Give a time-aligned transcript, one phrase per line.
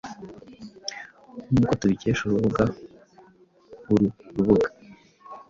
[1.49, 2.63] Nk'uko tubikesha urubuga
[3.93, 4.67] uru rubuga